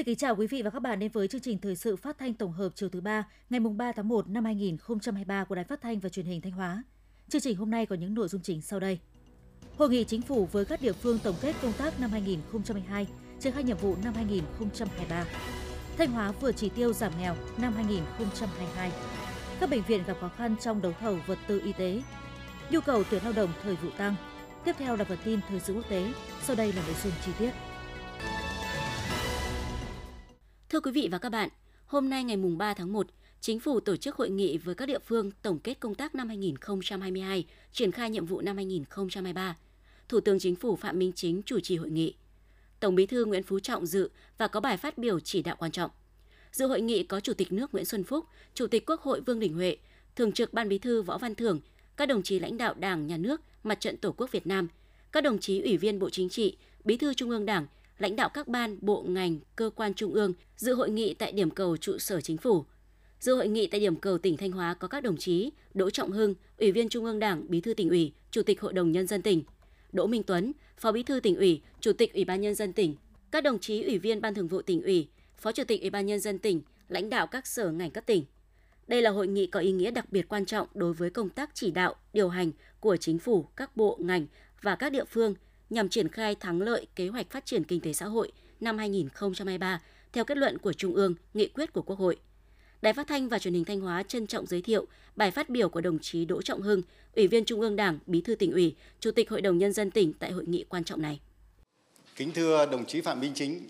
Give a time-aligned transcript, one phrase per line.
[0.00, 2.18] Xin kính chào quý vị và các bạn đến với chương trình thời sự phát
[2.18, 5.64] thanh tổng hợp chiều thứ ba, ngày mùng 3 tháng 1 năm 2023 của Đài
[5.64, 6.82] Phát thanh và Truyền hình Thanh Hóa.
[7.28, 8.98] Chương trình hôm nay có những nội dung chính sau đây.
[9.76, 13.06] Hội nghị chính phủ với các địa phương tổng kết công tác năm 2022,
[13.40, 15.24] triển khai nhiệm vụ năm 2023.
[15.98, 18.92] Thanh Hóa vừa chỉ tiêu giảm nghèo năm 2022.
[19.60, 22.02] Các bệnh viện gặp khó khăn trong đấu thầu vật tư y tế.
[22.70, 24.14] Nhu cầu tuyển lao động thời vụ tăng.
[24.64, 26.12] Tiếp theo là phần tin thời sự quốc tế.
[26.42, 27.50] Sau đây là nội dung chi tiết.
[30.70, 31.48] Thưa quý vị và các bạn,
[31.86, 33.06] hôm nay ngày mùng 3 tháng 1,
[33.40, 36.28] Chính phủ tổ chức hội nghị với các địa phương tổng kết công tác năm
[36.28, 39.56] 2022, triển khai nhiệm vụ năm 2023.
[40.08, 42.14] Thủ tướng Chính phủ Phạm Minh Chính chủ trì hội nghị.
[42.80, 45.70] Tổng Bí thư Nguyễn Phú Trọng dự và có bài phát biểu chỉ đạo quan
[45.70, 45.90] trọng.
[46.52, 49.40] Dự hội nghị có Chủ tịch nước Nguyễn Xuân Phúc, Chủ tịch Quốc hội Vương
[49.40, 49.76] Đình Huệ,
[50.16, 51.60] Thường trực Ban Bí thư Võ Văn Thưởng,
[51.96, 54.68] các đồng chí lãnh đạo Đảng, Nhà nước, Mặt trận Tổ quốc Việt Nam,
[55.12, 57.66] các đồng chí Ủy viên Bộ Chính trị, Bí thư Trung ương Đảng,
[58.00, 61.50] lãnh đạo các ban, bộ, ngành, cơ quan trung ương dự hội nghị tại điểm
[61.50, 62.64] cầu trụ sở chính phủ.
[63.20, 66.10] Dự hội nghị tại điểm cầu tỉnh Thanh Hóa có các đồng chí Đỗ Trọng
[66.10, 69.06] Hưng, Ủy viên Trung ương Đảng, Bí thư tỉnh ủy, Chủ tịch Hội đồng Nhân
[69.06, 69.42] dân tỉnh,
[69.92, 72.96] Đỗ Minh Tuấn, Phó Bí thư tỉnh ủy, Chủ tịch Ủy ban Nhân dân tỉnh,
[73.30, 76.06] các đồng chí Ủy viên Ban Thường vụ tỉnh ủy, Phó Chủ tịch Ủy ban
[76.06, 78.24] Nhân dân tỉnh, lãnh đạo các sở ngành cấp tỉnh.
[78.88, 81.50] Đây là hội nghị có ý nghĩa đặc biệt quan trọng đối với công tác
[81.54, 84.26] chỉ đạo, điều hành của chính phủ, các bộ, ngành
[84.62, 85.34] và các địa phương–
[85.70, 89.80] nhằm triển khai thắng lợi kế hoạch phát triển kinh tế xã hội năm 2023
[90.12, 92.16] theo kết luận của Trung ương, nghị quyết của Quốc hội.
[92.82, 95.68] Đài Phát thanh và Truyền hình Thanh Hóa trân trọng giới thiệu bài phát biểu
[95.68, 96.82] của đồng chí Đỗ Trọng Hưng,
[97.16, 99.90] Ủy viên Trung ương Đảng, Bí thư tỉnh ủy, Chủ tịch Hội đồng nhân dân
[99.90, 101.20] tỉnh tại hội nghị quan trọng này.
[102.16, 103.62] Kính thưa đồng chí Phạm Minh Chính,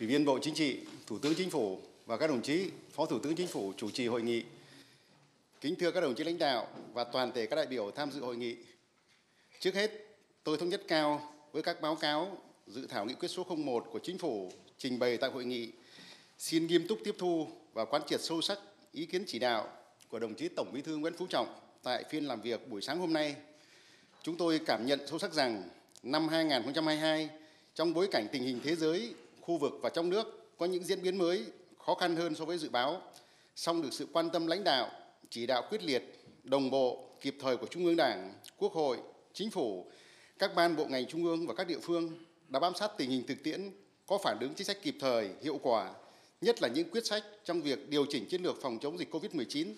[0.00, 3.18] Ủy viên Bộ Chính trị, Thủ tướng Chính phủ và các đồng chí Phó Thủ
[3.18, 4.42] tướng Chính phủ chủ trì hội nghị.
[5.60, 8.20] Kính thưa các đồng chí lãnh đạo và toàn thể các đại biểu tham dự
[8.20, 8.56] hội nghị.
[9.60, 9.90] Trước hết,
[10.44, 13.98] tôi thống nhất cao với các báo cáo dự thảo nghị quyết số 01 của
[13.98, 15.72] Chính phủ trình bày tại hội nghị
[16.38, 18.58] xin nghiêm túc tiếp thu và quán triệt sâu sắc
[18.92, 19.68] ý kiến chỉ đạo
[20.08, 21.46] của đồng chí Tổng Bí thư Nguyễn Phú Trọng
[21.82, 23.36] tại phiên làm việc buổi sáng hôm nay.
[24.22, 25.62] Chúng tôi cảm nhận sâu sắc rằng
[26.02, 27.28] năm 2022
[27.74, 31.02] trong bối cảnh tình hình thế giới, khu vực và trong nước có những diễn
[31.02, 31.44] biến mới
[31.78, 33.02] khó khăn hơn so với dự báo,
[33.56, 34.90] song được sự quan tâm lãnh đạo,
[35.30, 38.98] chỉ đạo quyết liệt, đồng bộ, kịp thời của Trung ương Đảng, Quốc hội,
[39.32, 39.86] Chính phủ
[40.38, 42.18] các ban bộ ngành trung ương và các địa phương
[42.48, 43.70] đã bám sát tình hình thực tiễn,
[44.06, 45.94] có phản ứng chính sách kịp thời, hiệu quả,
[46.40, 49.74] nhất là những quyết sách trong việc điều chỉnh chiến lược phòng chống dịch COVID-19,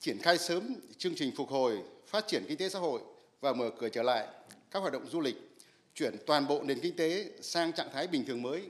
[0.00, 3.00] triển khai sớm chương trình phục hồi, phát triển kinh tế xã hội
[3.40, 4.26] và mở cửa trở lại
[4.70, 5.36] các hoạt động du lịch,
[5.94, 8.62] chuyển toàn bộ nền kinh tế sang trạng thái bình thường mới,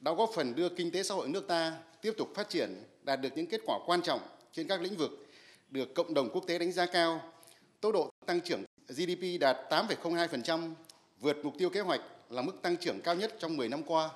[0.00, 3.20] đã góp phần đưa kinh tế xã hội nước ta tiếp tục phát triển, đạt
[3.20, 4.20] được những kết quả quan trọng
[4.52, 5.26] trên các lĩnh vực
[5.70, 7.32] được cộng đồng quốc tế đánh giá cao,
[7.80, 10.72] tốc độ tăng trưởng GDP đạt 8,02%,
[11.20, 14.10] vượt mục tiêu kế hoạch là mức tăng trưởng cao nhất trong 10 năm qua.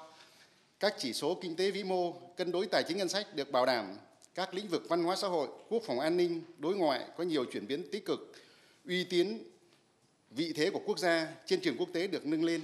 [0.80, 3.66] Các chỉ số kinh tế vĩ mô, cân đối tài chính ngân sách được bảo
[3.66, 3.96] đảm,
[4.34, 7.44] các lĩnh vực văn hóa xã hội, quốc phòng an ninh, đối ngoại có nhiều
[7.44, 8.32] chuyển biến tích cực,
[8.86, 9.38] uy tín,
[10.30, 12.60] vị thế của quốc gia trên trường quốc tế được nâng lên,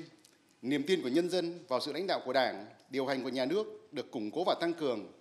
[0.62, 3.44] niềm tin của nhân dân vào sự lãnh đạo của Đảng, điều hành của nhà
[3.44, 5.12] nước được củng cố và tăng cường.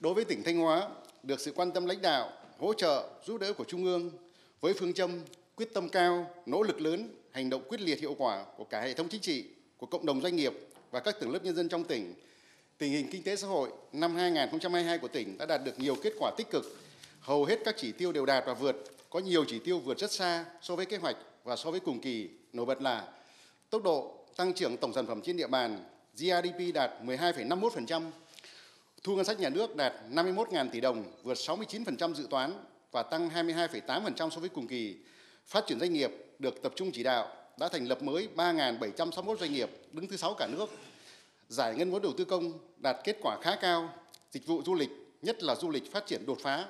[0.00, 0.88] Đối với tỉnh Thanh Hóa,
[1.22, 4.10] được sự quan tâm lãnh đạo, hỗ trợ, giúp đỡ của Trung ương
[4.60, 5.20] với phương châm
[5.56, 8.94] quyết tâm cao, nỗ lực lớn, hành động quyết liệt hiệu quả của cả hệ
[8.94, 9.44] thống chính trị,
[9.76, 10.52] của cộng đồng doanh nghiệp
[10.90, 12.14] và các tầng lớp nhân dân trong tỉnh,
[12.78, 16.12] tình hình kinh tế xã hội năm 2022 của tỉnh đã đạt được nhiều kết
[16.18, 16.78] quả tích cực.
[17.20, 18.76] Hầu hết các chỉ tiêu đều đạt và vượt,
[19.10, 22.00] có nhiều chỉ tiêu vượt rất xa so với kế hoạch và so với cùng
[22.00, 22.28] kỳ.
[22.52, 23.08] Nổi bật là
[23.70, 25.84] tốc độ tăng trưởng tổng sản phẩm trên địa bàn
[26.14, 28.10] GDP đạt 12,51%,
[29.02, 32.52] thu ngân sách nhà nước đạt 51.000 tỷ đồng, vượt 69% dự toán
[32.92, 34.96] và tăng 22,8% so với cùng kỳ.
[35.52, 39.52] Phát triển doanh nghiệp được tập trung chỉ đạo đã thành lập mới 3.761 doanh
[39.52, 40.66] nghiệp, đứng thứ sáu cả nước.
[41.48, 43.94] Giải ngân vốn đầu tư công đạt kết quả khá cao.
[44.30, 44.88] Dịch vụ du lịch,
[45.22, 46.66] nhất là du lịch phát triển đột phá,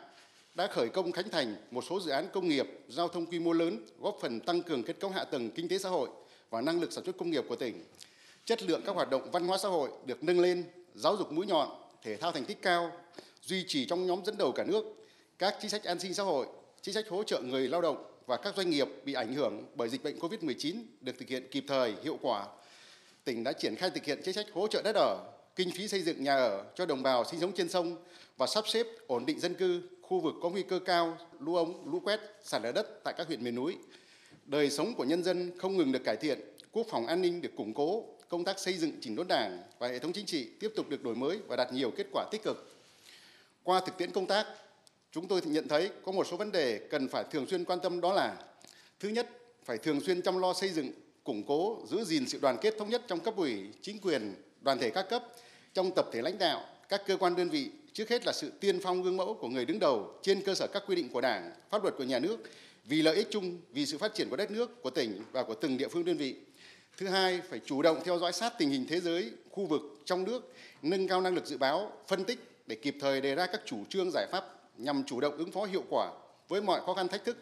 [0.54, 3.52] đã khởi công khánh thành một số dự án công nghiệp, giao thông quy mô
[3.52, 6.08] lớn, góp phần tăng cường kết cấu hạ tầng kinh tế xã hội
[6.50, 7.84] và năng lực sản xuất công nghiệp của tỉnh.
[8.44, 10.64] Chất lượng các hoạt động văn hóa xã hội được nâng lên,
[10.94, 11.68] giáo dục mũi nhọn,
[12.02, 12.92] thể thao thành tích cao,
[13.42, 14.84] duy trì trong nhóm dẫn đầu cả nước.
[15.38, 16.46] Các chính sách an sinh xã hội,
[16.80, 19.88] chính sách hỗ trợ người lao động và các doanh nghiệp bị ảnh hưởng bởi
[19.88, 22.46] dịch bệnh COVID-19 được thực hiện kịp thời, hiệu quả.
[23.24, 26.02] Tỉnh đã triển khai thực hiện chính sách hỗ trợ đất ở, kinh phí xây
[26.02, 27.96] dựng nhà ở cho đồng bào sinh sống trên sông
[28.36, 31.92] và sắp xếp ổn định dân cư khu vực có nguy cơ cao lũ ống,
[31.92, 33.76] lũ quét, sạt lở đất tại các huyện miền núi.
[34.44, 36.40] Đời sống của nhân dân không ngừng được cải thiện,
[36.72, 39.88] quốc phòng an ninh được củng cố, công tác xây dựng chỉnh đốn đảng và
[39.88, 42.42] hệ thống chính trị tiếp tục được đổi mới và đạt nhiều kết quả tích
[42.42, 42.76] cực.
[43.62, 44.46] Qua thực tiễn công tác,
[45.12, 48.00] chúng tôi nhận thấy có một số vấn đề cần phải thường xuyên quan tâm
[48.00, 48.36] đó là
[49.00, 49.28] thứ nhất
[49.64, 50.90] phải thường xuyên chăm lo xây dựng
[51.24, 54.78] củng cố giữ gìn sự đoàn kết thống nhất trong cấp ủy chính quyền đoàn
[54.78, 55.24] thể các cấp
[55.74, 58.80] trong tập thể lãnh đạo các cơ quan đơn vị trước hết là sự tiên
[58.82, 61.52] phong gương mẫu của người đứng đầu trên cơ sở các quy định của Đảng,
[61.70, 62.36] pháp luật của nhà nước
[62.84, 65.54] vì lợi ích chung, vì sự phát triển của đất nước, của tỉnh và của
[65.54, 66.36] từng địa phương đơn vị.
[66.98, 70.24] Thứ hai, phải chủ động theo dõi sát tình hình thế giới, khu vực, trong
[70.24, 73.60] nước, nâng cao năng lực dự báo, phân tích để kịp thời đề ra các
[73.66, 76.10] chủ trương giải pháp nhằm chủ động ứng phó hiệu quả
[76.48, 77.36] với mọi khó khăn thách thức,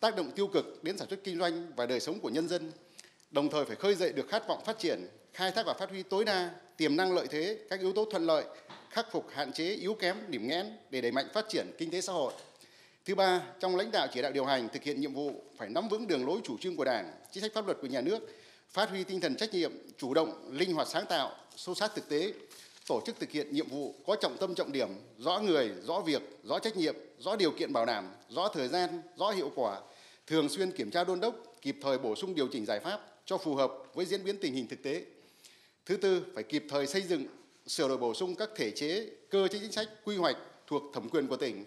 [0.00, 2.72] tác động tiêu cực đến sản xuất kinh doanh và đời sống của nhân dân.
[3.30, 6.02] Đồng thời phải khơi dậy được khát vọng phát triển, khai thác và phát huy
[6.02, 8.44] tối đa tiềm năng lợi thế, các yếu tố thuận lợi,
[8.90, 12.00] khắc phục hạn chế yếu kém, điểm nghẽn để đẩy mạnh phát triển kinh tế
[12.00, 12.32] xã hội.
[13.04, 15.88] Thứ ba, trong lãnh đạo chỉ đạo điều hành thực hiện nhiệm vụ phải nắm
[15.88, 18.18] vững đường lối chủ trương của Đảng, chính sách pháp luật của nhà nước,
[18.70, 22.08] phát huy tinh thần trách nhiệm, chủ động, linh hoạt sáng tạo, sâu sát thực
[22.08, 22.32] tế,
[22.86, 24.88] tổ chức thực hiện nhiệm vụ có trọng tâm trọng điểm,
[25.18, 29.02] rõ người, rõ việc, rõ trách nhiệm, rõ điều kiện bảo đảm, rõ thời gian,
[29.16, 29.80] rõ hiệu quả,
[30.26, 33.38] thường xuyên kiểm tra đôn đốc, kịp thời bổ sung điều chỉnh giải pháp cho
[33.38, 35.04] phù hợp với diễn biến tình hình thực tế.
[35.86, 37.26] Thứ tư, phải kịp thời xây dựng,
[37.66, 40.36] sửa đổi bổ sung các thể chế, cơ chế chính sách, quy hoạch
[40.66, 41.64] thuộc thẩm quyền của tỉnh,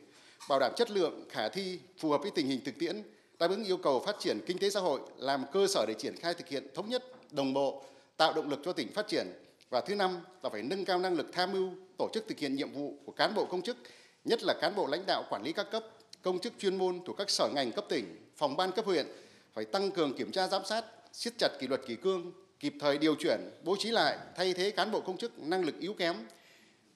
[0.50, 3.02] bảo đảm chất lượng, khả thi, phù hợp với tình hình thực tiễn,
[3.40, 6.16] đáp ứng yêu cầu phát triển kinh tế xã hội, làm cơ sở để triển
[6.16, 7.84] khai thực hiện thống nhất, đồng bộ,
[8.18, 9.28] tạo động lực cho tỉnh phát triển.
[9.69, 12.56] Và thứ năm là phải nâng cao năng lực tham mưu, tổ chức thực hiện
[12.56, 13.78] nhiệm vụ của cán bộ công chức,
[14.25, 15.84] nhất là cán bộ lãnh đạo quản lý các cấp,
[16.22, 19.08] công chức chuyên môn thuộc các sở ngành cấp tỉnh, phòng ban cấp huyện,
[19.54, 22.98] phải tăng cường kiểm tra giám sát, siết chặt kỷ luật kỷ cương, kịp thời
[22.98, 26.16] điều chuyển, bố trí lại, thay thế cán bộ công chức năng lực yếu kém,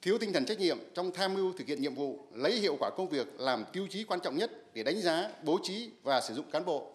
[0.02, 2.90] thiếu tinh thần trách nhiệm trong tham mưu thực hiện nhiệm vụ, lấy hiệu quả
[2.90, 6.34] công việc làm tiêu chí quan trọng nhất để đánh giá, bố trí và sử
[6.34, 6.92] dụng cán bộ.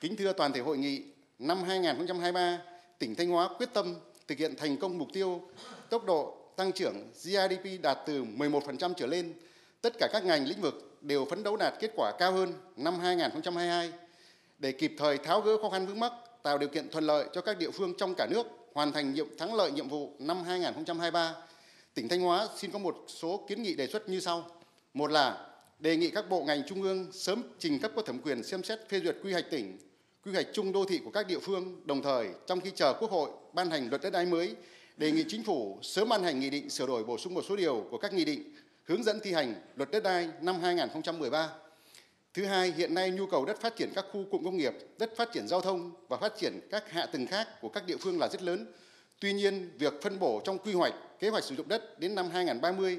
[0.00, 1.02] Kính thưa toàn thể hội nghị,
[1.38, 2.58] năm 2023,
[2.98, 3.94] tỉnh Thanh Hóa quyết tâm
[4.28, 5.42] thực hiện thành công mục tiêu
[5.90, 9.32] tốc độ tăng trưởng GDP đạt từ 11% trở lên.
[9.80, 12.98] Tất cả các ngành lĩnh vực đều phấn đấu đạt kết quả cao hơn năm
[12.98, 13.92] 2022
[14.58, 16.12] để kịp thời tháo gỡ khó khăn vướng mắc,
[16.42, 19.38] tạo điều kiện thuận lợi cho các địa phương trong cả nước hoàn thành nhiệm
[19.38, 21.34] thắng lợi nhiệm vụ năm 2023
[21.94, 24.50] tỉnh Thanh Hóa xin có một số kiến nghị đề xuất như sau.
[24.94, 25.46] Một là
[25.78, 28.88] đề nghị các bộ ngành trung ương sớm trình cấp có thẩm quyền xem xét
[28.88, 29.78] phê duyệt quy hoạch tỉnh,
[30.24, 33.10] quy hoạch chung đô thị của các địa phương, đồng thời trong khi chờ Quốc
[33.10, 34.54] hội ban hành luật đất đai mới,
[34.96, 37.56] đề nghị chính phủ sớm ban hành nghị định sửa đổi bổ sung một số
[37.56, 38.54] điều của các nghị định
[38.84, 41.48] hướng dẫn thi hành luật đất đai năm 2013.
[42.34, 45.16] Thứ hai, hiện nay nhu cầu đất phát triển các khu cụm công nghiệp, đất
[45.16, 48.18] phát triển giao thông và phát triển các hạ tầng khác của các địa phương
[48.18, 48.72] là rất lớn.
[49.20, 52.30] Tuy nhiên, việc phân bổ trong quy hoạch kế hoạch sử dụng đất đến năm
[52.32, 52.98] 2030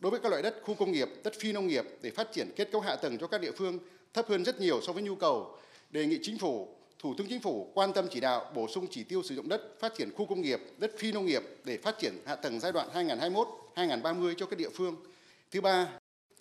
[0.00, 2.50] đối với các loại đất khu công nghiệp, đất phi nông nghiệp để phát triển
[2.56, 3.78] kết cấu hạ tầng cho các địa phương
[4.14, 5.58] thấp hơn rất nhiều so với nhu cầu.
[5.94, 6.68] Đề nghị chính phủ,
[6.98, 9.80] Thủ tướng Chính phủ quan tâm chỉ đạo bổ sung chỉ tiêu sử dụng đất
[9.80, 12.72] phát triển khu công nghiệp, đất phi nông nghiệp để phát triển hạ tầng giai
[12.72, 12.88] đoạn
[13.74, 14.96] 2021-2030 cho các địa phương.
[15.50, 15.88] Thứ ba,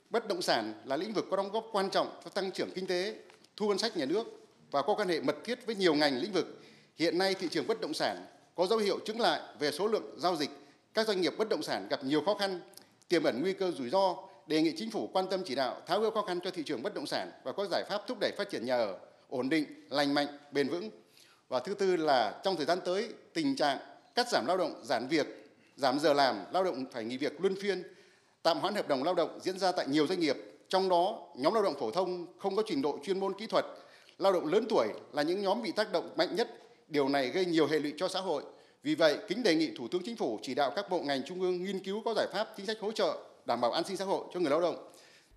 [0.09, 2.87] bất động sản là lĩnh vực có đóng góp quan trọng cho tăng trưởng kinh
[2.87, 3.15] tế,
[3.57, 4.27] thu ngân sách nhà nước
[4.71, 6.61] và có quan hệ mật thiết với nhiều ngành lĩnh vực.
[6.97, 10.15] Hiện nay thị trường bất động sản có dấu hiệu chứng lại về số lượng
[10.17, 10.49] giao dịch
[10.93, 12.59] các doanh nghiệp bất động sản gặp nhiều khó khăn,
[13.07, 14.15] tiềm ẩn nguy cơ rủi ro,
[14.47, 16.83] đề nghị chính phủ quan tâm chỉ đạo tháo gỡ khó khăn cho thị trường
[16.83, 18.99] bất động sản và có giải pháp thúc đẩy phát triển nhà ở
[19.33, 20.89] ổn định, lành mạnh, bền vững.
[21.49, 23.77] Và thứ tư là trong thời gian tới, tình trạng
[24.15, 25.27] cắt giảm lao động, giảm việc,
[25.75, 27.83] giảm giờ làm, lao động phải nghỉ việc luân phiên,
[28.43, 30.37] tạm hoãn hợp đồng lao động diễn ra tại nhiều doanh nghiệp,
[30.69, 33.65] trong đó nhóm lao động phổ thông không có trình độ chuyên môn kỹ thuật,
[34.17, 36.49] lao động lớn tuổi là những nhóm bị tác động mạnh nhất.
[36.87, 38.43] Điều này gây nhiều hệ lụy cho xã hội
[38.83, 41.41] vì vậy, kính đề nghị Thủ tướng Chính phủ chỉ đạo các bộ ngành trung
[41.41, 44.05] ương nghiên cứu có giải pháp chính sách hỗ trợ đảm bảo an sinh xã
[44.05, 44.89] hội cho người lao động.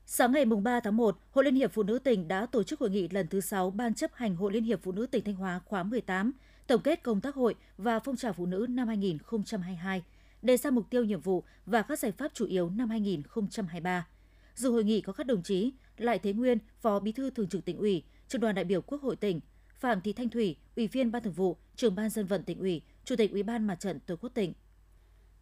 [0.09, 2.91] Sáng ngày 3 tháng 1, Hội Liên hiệp Phụ nữ tỉnh đã tổ chức hội
[2.91, 5.61] nghị lần thứ 6 Ban chấp hành Hội Liên hiệp Phụ nữ tỉnh Thanh Hóa
[5.65, 6.33] khóa 18,
[6.67, 10.03] tổng kết công tác hội và phong trào phụ nữ năm 2022,
[10.43, 14.07] đề ra mục tiêu nhiệm vụ và các giải pháp chủ yếu năm 2023.
[14.55, 17.65] Dự hội nghị có các đồng chí Lại Thế Nguyên, Phó Bí thư Thường trực
[17.65, 19.41] tỉnh ủy, Trưởng đoàn đại biểu Quốc hội tỉnh,
[19.79, 22.83] Phạm Thị Thanh Thủy, Ủy viên Ban Thường vụ, Trưởng ban dân vận tỉnh ủy,
[23.05, 24.53] Chủ tịch Ủy ban Mặt trận Tổ quốc tỉnh.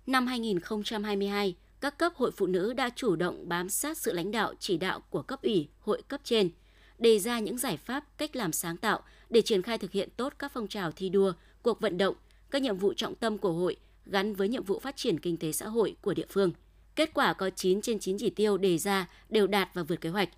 [0.06, 4.54] Năm 2022, các cấp hội phụ nữ đã chủ động bám sát sự lãnh đạo
[4.58, 6.50] chỉ đạo của cấp ủy, hội cấp trên,
[6.98, 9.00] đề ra những giải pháp, cách làm sáng tạo
[9.30, 12.14] để triển khai thực hiện tốt các phong trào thi đua, cuộc vận động,
[12.50, 13.76] các nhiệm vụ trọng tâm của hội
[14.06, 16.52] gắn với nhiệm vụ phát triển kinh tế xã hội của địa phương.
[16.96, 20.08] Kết quả có 9 trên 9 chỉ tiêu đề ra đều đạt và vượt kế
[20.08, 20.28] hoạch.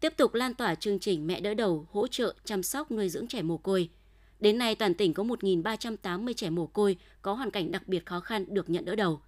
[0.00, 3.26] Tiếp tục lan tỏa chương trình mẹ đỡ đầu hỗ trợ chăm sóc nuôi dưỡng
[3.26, 3.90] trẻ mồ côi,
[4.40, 8.20] Đến nay, toàn tỉnh có 1.380 trẻ mồ côi có hoàn cảnh đặc biệt khó
[8.20, 9.20] khăn được nhận đỡ đầu.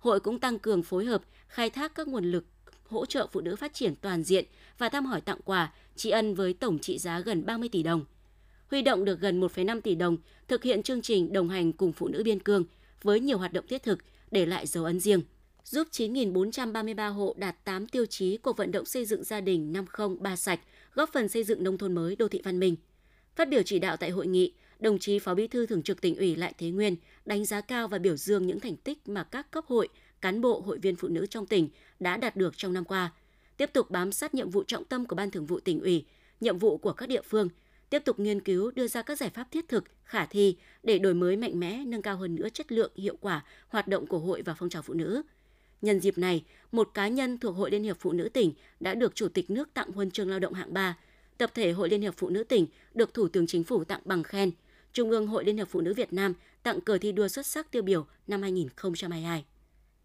[0.00, 2.44] Hội cũng tăng cường phối hợp, khai thác các nguồn lực
[2.88, 4.44] hỗ trợ phụ nữ phát triển toàn diện
[4.78, 8.04] và thăm hỏi tặng quà, tri ân với tổng trị giá gần 30 tỷ đồng.
[8.70, 10.16] Huy động được gần 1,5 tỷ đồng
[10.48, 12.64] thực hiện chương trình đồng hành cùng phụ nữ biên cương
[13.02, 13.98] với nhiều hoạt động thiết thực
[14.30, 15.22] để lại dấu ấn riêng
[15.64, 20.36] giúp 9.433 hộ đạt 8 tiêu chí của vận động xây dựng gia đình 503
[20.36, 20.60] sạch,
[20.94, 22.76] góp phần xây dựng nông thôn mới đô thị văn minh.
[23.36, 26.16] Phát biểu chỉ đạo tại hội nghị, đồng chí Phó Bí thư Thường trực tỉnh
[26.16, 29.50] ủy Lại Thế Nguyên đánh giá cao và biểu dương những thành tích mà các
[29.50, 29.88] cấp hội,
[30.20, 31.68] cán bộ, hội viên phụ nữ trong tỉnh
[32.00, 33.12] đã đạt được trong năm qua,
[33.56, 36.04] tiếp tục bám sát nhiệm vụ trọng tâm của Ban Thường vụ tỉnh ủy,
[36.40, 37.48] nhiệm vụ của các địa phương,
[37.90, 41.14] tiếp tục nghiên cứu đưa ra các giải pháp thiết thực, khả thi để đổi
[41.14, 44.42] mới mạnh mẽ, nâng cao hơn nữa chất lượng, hiệu quả hoạt động của hội
[44.42, 45.22] và phong trào phụ nữ.
[45.82, 49.14] Nhân dịp này, một cá nhân thuộc Hội Liên hiệp Phụ nữ tỉnh đã được
[49.14, 50.96] Chủ tịch nước tặng huân chương lao động hạng 3,
[51.38, 54.22] tập thể Hội Liên hiệp Phụ nữ tỉnh được Thủ tướng Chính phủ tặng bằng
[54.22, 54.50] khen,
[54.92, 57.70] Trung ương Hội Liên hiệp Phụ nữ Việt Nam tặng cờ thi đua xuất sắc
[57.70, 59.44] tiêu biểu năm 2022.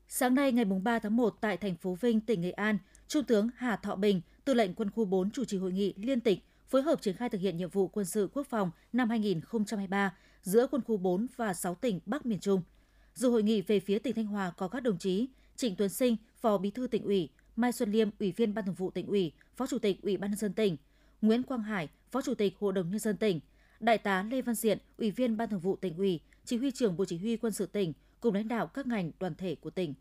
[0.07, 2.77] Sáng nay ngày 3 tháng 1 tại thành phố Vinh, tỉnh Nghệ An,
[3.07, 6.21] Trung tướng Hà Thọ Bình, Tư lệnh Quân khu 4 chủ trì hội nghị liên
[6.21, 10.13] tịch phối hợp triển khai thực hiện nhiệm vụ quân sự quốc phòng năm 2023
[10.41, 12.61] giữa quân khu 4 và 6 tỉnh Bắc miền Trung.
[13.13, 16.15] Dự hội nghị về phía tỉnh Thanh Hóa có các đồng chí Trịnh Tuấn Sinh,
[16.41, 19.31] Phó Bí thư tỉnh ủy, Mai Xuân Liêm, Ủy viên Ban Thường vụ tỉnh ủy,
[19.55, 20.77] Phó Chủ tịch Ủy ban nhân dân tỉnh,
[21.21, 23.39] Nguyễn Quang Hải, Phó Chủ tịch Hội đồng nhân dân tỉnh,
[23.79, 26.97] Đại tá Lê Văn Diện, Ủy viên Ban Thường vụ tỉnh ủy, Chỉ huy trưởng
[26.97, 29.93] Bộ Chỉ huy Quân sự tỉnh cùng lãnh đạo các ngành đoàn thể của tỉnh.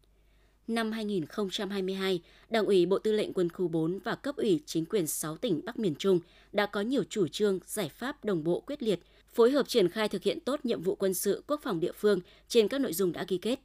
[0.68, 5.06] Năm 2022, Đảng ủy Bộ Tư lệnh Quân khu 4 và cấp ủy chính quyền
[5.06, 6.20] 6 tỉnh Bắc miền Trung
[6.52, 9.00] đã có nhiều chủ trương, giải pháp đồng bộ quyết liệt,
[9.34, 12.20] phối hợp triển khai thực hiện tốt nhiệm vụ quân sự quốc phòng địa phương
[12.48, 13.60] trên các nội dung đã ghi kết.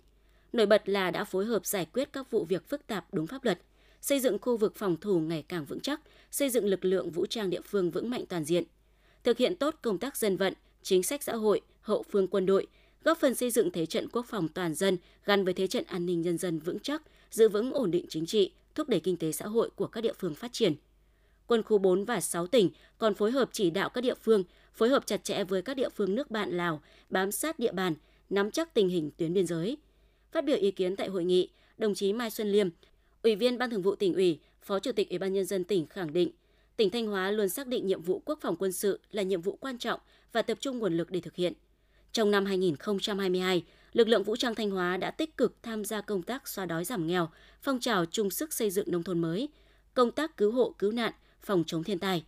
[0.54, 3.44] Nổi bật là đã phối hợp giải quyết các vụ việc phức tạp đúng pháp
[3.44, 3.60] luật,
[4.02, 6.02] xây dựng khu vực phòng thủ ngày càng vững chắc,
[6.32, 8.64] xây dựng lực lượng vũ trang địa phương vững mạnh toàn diện,
[9.24, 12.68] thực hiện tốt công tác dân vận, chính sách xã hội, hậu phương quân đội,
[13.04, 16.06] góp phần xây dựng thế trận quốc phòng toàn dân gắn với thế trận an
[16.06, 19.32] ninh nhân dân vững chắc, giữ vững ổn định chính trị, thúc đẩy kinh tế
[19.32, 20.76] xã hội của các địa phương phát triển.
[21.48, 24.90] Quân khu 4 và 6 tỉnh còn phối hợp chỉ đạo các địa phương, phối
[24.90, 27.96] hợp chặt chẽ với các địa phương nước bạn Lào, bám sát địa bàn,
[28.30, 29.78] nắm chắc tình hình tuyến biên giới.
[30.32, 32.70] Phát biểu ý kiến tại hội nghị, đồng chí Mai Xuân Liêm,
[33.24, 35.88] Ủy viên Ban Thường vụ tỉnh ủy, Phó Chủ tịch Ủy ban nhân dân tỉnh
[35.88, 36.32] khẳng định,
[36.80, 39.58] tỉnh Thanh Hóa luôn xác định nhiệm vụ quốc phòng quân sự là nhiệm vụ
[39.62, 40.00] quan trọng
[40.32, 41.54] và tập trung nguồn lực để thực hiện.
[42.12, 46.24] Trong năm 2022, lực lượng vũ trang Thanh Hóa đã tích cực tham gia công
[46.24, 47.30] tác xóa đói giảm nghèo,
[47.62, 49.50] phong trào chung sức xây dựng nông thôn mới,
[49.94, 52.24] công tác cứu hộ cứu nạn, phòng chống thiên tai.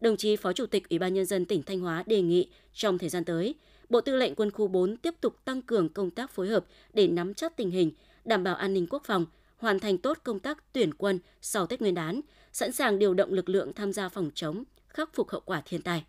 [0.00, 2.98] Đồng chí Phó Chủ tịch Ủy ban nhân dân tỉnh Thanh Hóa đề nghị trong
[2.98, 3.54] thời gian tới,
[3.88, 7.06] Bộ Tư lệnh Quân khu 4 tiếp tục tăng cường công tác phối hợp để
[7.06, 7.92] nắm chắc tình hình,
[8.24, 11.80] đảm bảo an ninh quốc phòng, hoàn thành tốt công tác tuyển quân sau Tết
[11.80, 12.20] Nguyên đán,
[12.54, 15.82] sẵn sàng điều động lực lượng tham gia phòng chống, khắc phục hậu quả thiên
[15.82, 16.04] tai.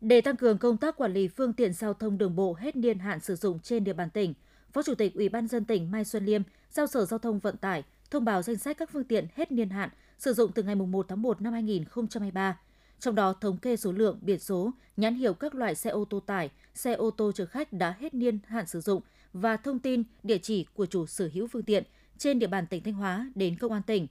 [0.00, 2.98] Để tăng cường công tác quản lý phương tiện giao thông đường bộ hết niên
[2.98, 4.34] hạn sử dụng trên địa bàn tỉnh,
[4.72, 7.56] Phó Chủ tịch Ủy ban dân tỉnh Mai Xuân Liêm giao Sở Giao thông Vận
[7.56, 10.74] tải thông báo danh sách các phương tiện hết niên hạn sử dụng từ ngày
[10.74, 12.58] 1 tháng 1 năm 2023.
[13.00, 16.20] Trong đó thống kê số lượng, biển số, nhãn hiệu các loại xe ô tô
[16.20, 19.02] tải, xe ô tô chở khách đã hết niên hạn sử dụng
[19.32, 21.84] và thông tin địa chỉ của chủ sở hữu phương tiện
[22.18, 24.06] trên địa bàn tỉnh Thanh Hóa đến công an tỉnh.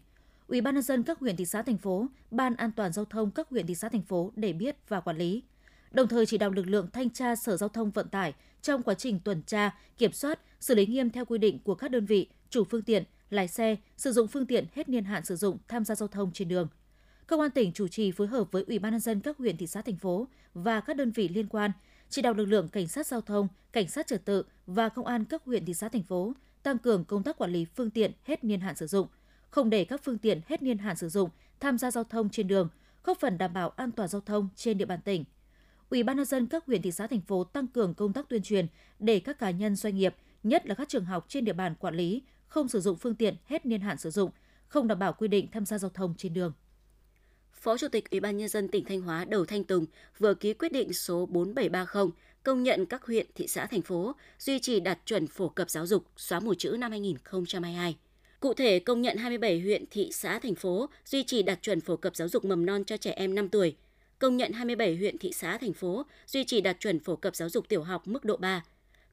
[0.48, 3.32] Ủy ban nhân dân các huyện thị xã thành phố, Ban an toàn giao thông
[3.32, 5.44] các huyện thị xã thành phố để biết và quản lý
[5.92, 8.94] đồng thời chỉ đạo lực lượng thanh tra Sở Giao thông Vận tải trong quá
[8.94, 12.30] trình tuần tra, kiểm soát, xử lý nghiêm theo quy định của các đơn vị,
[12.50, 15.86] chủ phương tiện, lái xe, sử dụng phương tiện hết niên hạn sử dụng tham
[15.86, 16.68] gia giao thông trên đường.
[17.28, 19.68] Công an tỉnh chủ trì phối hợp với Ủy ban nhân dân các huyện thị
[19.68, 21.72] xã thành phố và các đơn vị liên quan
[22.10, 25.26] chỉ đạo lực lượng cảnh sát giao thông, cảnh sát trật tự và công an
[25.26, 28.44] các huyện thị xã thành phố tăng cường công tác quản lý phương tiện hết
[28.44, 29.08] niên hạn sử dụng,
[29.50, 32.48] không để các phương tiện hết niên hạn sử dụng tham gia giao thông trên
[32.48, 32.70] đường,
[33.04, 35.26] góp phần đảm bảo an toàn giao thông trên địa bàn tỉnh.
[35.90, 38.42] Ủy ban nhân dân các huyện thị xã thành phố tăng cường công tác tuyên
[38.42, 38.68] truyền
[39.00, 41.96] để các cá nhân doanh nghiệp, nhất là các trường học trên địa bàn quản
[41.96, 44.32] lý không sử dụng phương tiện hết niên hạn sử dụng,
[44.68, 46.54] không đảm bảo quy định tham gia giao thông trên đường.
[47.54, 49.86] Phó Chủ tịch Ủy ban nhân dân tỉnh Thanh Hóa Đầu Thanh Tùng
[50.18, 52.12] vừa ký quyết định số 4730
[52.44, 55.86] công nhận các huyện, thị xã, thành phố duy trì đạt chuẩn phổ cập giáo
[55.86, 57.98] dục xóa mù chữ năm 2022.
[58.40, 61.96] Cụ thể, công nhận 27 huyện, thị xã, thành phố duy trì đạt chuẩn phổ
[61.96, 63.76] cập giáo dục mầm non cho trẻ em 5 tuổi,
[64.20, 67.50] công nhận 27 huyện, thị xã, thành phố duy trì đạt chuẩn phổ cập giáo
[67.50, 68.64] dục tiểu học mức độ 3,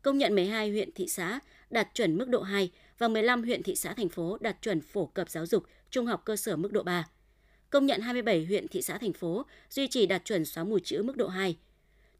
[0.03, 1.41] công nhận 12 huyện, thị xã
[1.71, 5.07] đạt chuẩn mức độ 2 và 15 huyện, thị xã, thành phố đạt chuẩn phổ
[5.07, 7.09] cập giáo dục trung học cơ sở mức độ 3.
[7.71, 11.03] Công nhận 27 huyện, thị xã, thành phố duy trì đạt chuẩn xóa mù chữ
[11.03, 11.57] mức độ 2.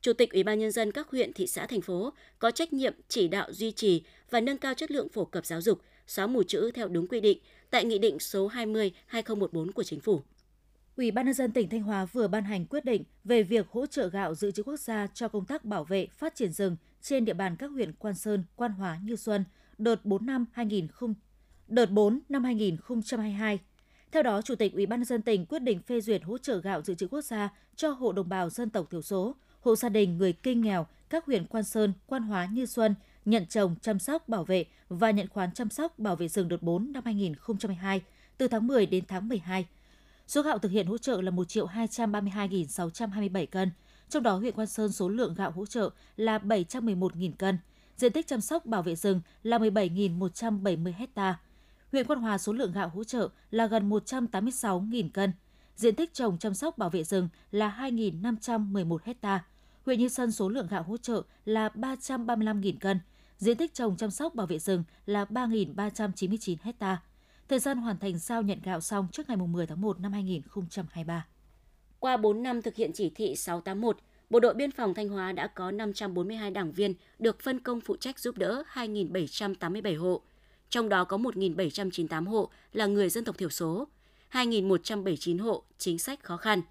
[0.01, 2.95] Chủ tịch Ủy ban nhân dân các huyện, thị xã, thành phố có trách nhiệm
[3.09, 6.43] chỉ đạo duy trì và nâng cao chất lượng phổ cập giáo dục, xóa mù
[6.43, 7.39] chữ theo đúng quy định
[7.71, 10.23] tại Nghị định số 20/2014 của Chính phủ.
[10.97, 13.87] Ủy ban nhân dân tỉnh Thanh Hóa vừa ban hành quyết định về việc hỗ
[13.87, 17.25] trợ gạo dự trữ quốc gia cho công tác bảo vệ phát triển rừng trên
[17.25, 19.45] địa bàn các huyện Quan Sơn, Quan Hóa, Như Xuân
[19.79, 20.89] đợt 4 năm 2000
[21.67, 23.59] đợt 4 năm 2022.
[24.13, 26.57] Theo đó, Chủ tịch Ủy ban nhân dân tỉnh quyết định phê duyệt hỗ trợ
[26.57, 29.89] gạo dự trữ quốc gia cho hộ đồng bào dân tộc thiểu số, hộ gia
[29.89, 32.95] đình người kinh nghèo các huyện Quan Sơn, Quan Hóa, Như Xuân
[33.25, 36.63] nhận trồng, chăm sóc, bảo vệ và nhận khoán chăm sóc bảo vệ rừng đợt
[36.63, 38.03] 4 năm 2022
[38.39, 39.67] từ tháng 10 đến tháng 12
[40.27, 43.71] Số gạo thực hiện hỗ trợ là 1 triệu 232.627 cân,
[44.09, 47.59] trong đó huyện Quan Sơn số lượng gạo hỗ trợ là 711.000 cân.
[47.97, 51.39] diện tích chăm sóc bảo vệ rừng là 17.170 ha.
[51.93, 55.33] Huyện Quan Hòa số lượng gạo hỗ trợ là gần 186.000 cân.
[55.77, 59.45] Diện tích trồng chăm sóc bảo vệ rừng là 2.511 ha.
[59.87, 62.99] Huyện Như Sơn số lượng gạo hỗ trợ là 335.000 cân.
[63.45, 67.03] Diện tích trồng chăm sóc bảo vệ rừng là 3.399 ha.
[67.49, 71.27] Thời gian hoàn thành sao nhận gạo xong trước ngày 10 tháng 1 năm 2023.
[71.99, 73.99] Qua 4 năm thực hiện chỉ thị 681,
[74.31, 77.97] Bộ đội Biên phòng Thanh Hóa đã có 542 đảng viên được phân công phụ
[77.97, 80.23] trách giúp đỡ 2.787 hộ,
[80.71, 83.89] trong đó có 1.798 hộ là người dân tộc thiểu số,
[84.33, 86.63] 2.179 hộ chính sách khó khăn,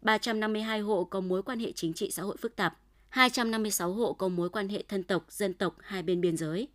[0.00, 4.28] 352 hộ có mối quan hệ chính trị xã hội phức tạp, 256 hộ có
[4.28, 6.68] mối quan hệ thân tộc, dân tộc hai bên biên giới.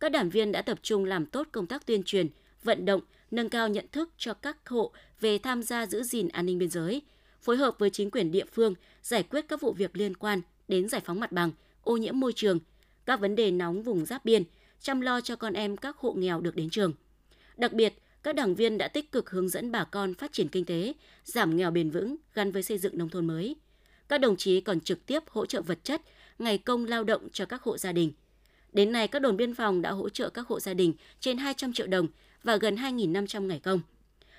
[0.00, 2.28] Các đảng viên đã tập trung làm tốt công tác tuyên truyền,
[2.62, 6.46] vận động, nâng cao nhận thức cho các hộ về tham gia giữ gìn an
[6.46, 7.02] ninh biên giới,
[7.40, 10.88] phối hợp với chính quyền địa phương giải quyết các vụ việc liên quan đến
[10.88, 11.50] giải phóng mặt bằng,
[11.82, 12.58] ô nhiễm môi trường,
[13.06, 14.42] các vấn đề nóng vùng giáp biên,
[14.80, 16.92] chăm lo cho con em các hộ nghèo được đến trường.
[17.56, 20.64] Đặc biệt, các đảng viên đã tích cực hướng dẫn bà con phát triển kinh
[20.64, 20.92] tế,
[21.24, 23.56] giảm nghèo bền vững gắn với xây dựng nông thôn mới.
[24.08, 26.02] Các đồng chí còn trực tiếp hỗ trợ vật chất,
[26.38, 28.12] ngày công lao động cho các hộ gia đình.
[28.72, 31.72] Đến nay, các đồn biên phòng đã hỗ trợ các hộ gia đình trên 200
[31.72, 32.06] triệu đồng
[32.44, 33.80] và gần 2.500 ngày công.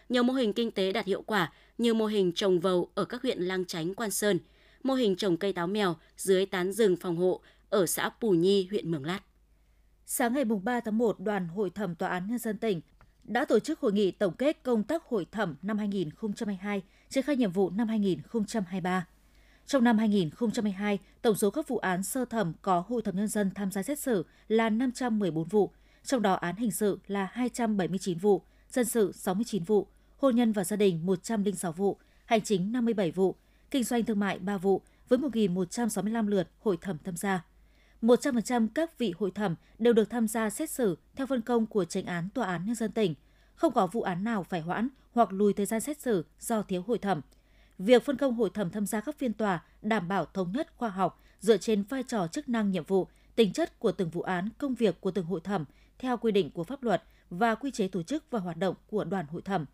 [0.10, 3.22] Nhiều mô hình kinh tế đạt hiệu quả như mô hình trồng vầu ở các
[3.22, 4.40] huyện Lang Chánh, Quan Sơn,
[4.84, 8.68] mô hình trồng cây táo mèo dưới tán rừng phòng hộ ở xã Pù Nhi,
[8.70, 9.20] huyện Mường Lát.
[10.06, 12.82] Sáng ngày 3 tháng 1, đoàn hội thẩm Tòa án Nhân dân tỉnh
[13.24, 17.36] đã tổ chức hội nghị tổng kết công tác hội thẩm năm 2022, triển khai
[17.36, 19.06] nhiệm vụ năm 2023.
[19.70, 23.52] Trong năm 2022, tổng số các vụ án sơ thẩm có hội thẩm nhân dân
[23.56, 25.72] tham gia xét xử là 514 vụ,
[26.04, 30.64] trong đó án hình sự là 279 vụ, dân sự 69 vụ, hôn nhân và
[30.64, 33.36] gia đình 106 vụ, hành chính 57 vụ,
[33.72, 37.46] kinh doanh thương mại 3 vụ với 1.165 lượt hội thẩm tham gia.
[38.02, 41.86] 100% các vị hội thẩm đều được tham gia xét xử theo phân công của
[41.86, 43.16] tranh án Tòa án Nhân dân tỉnh,
[43.56, 46.84] không có vụ án nào phải hoãn hoặc lùi thời gian xét xử do thiếu
[46.88, 47.22] hội thẩm.
[47.80, 50.90] Việc phân công hội thẩm tham gia các phiên tòa đảm bảo thống nhất khoa
[50.90, 54.50] học dựa trên vai trò chức năng nhiệm vụ, tính chất của từng vụ án,
[54.58, 55.66] công việc của từng hội thẩm
[56.00, 59.04] theo quy định của pháp luật và quy chế tổ chức và hoạt động của
[59.04, 59.66] đoàn hội thẩm.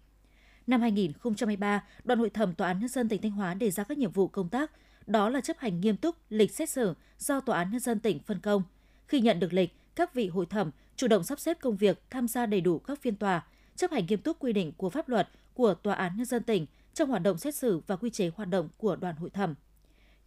[0.68, 3.98] Năm 2023, Đoàn hội thẩm Tòa án Nhân dân tỉnh Thanh Hóa đề ra các
[3.98, 4.72] nhiệm vụ công tác,
[5.08, 8.20] đó là chấp hành nghiêm túc lịch xét xử do Tòa án Nhân dân tỉnh
[8.20, 8.63] phân công.
[9.08, 12.28] Khi nhận được lịch, các vị hội thẩm chủ động sắp xếp công việc tham
[12.28, 15.30] gia đầy đủ các phiên tòa, chấp hành nghiêm túc quy định của pháp luật
[15.54, 18.49] của Tòa án Nhân dân tỉnh trong hoạt động xét xử và quy chế hoạt
[18.49, 19.55] động của đoàn hội thẩm.